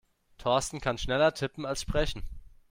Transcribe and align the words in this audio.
Thorsten 0.39 0.81
kann 0.81 0.97
schneller 0.97 1.31
tippen 1.35 1.63
als 1.63 1.81
sprechen. 1.81 2.23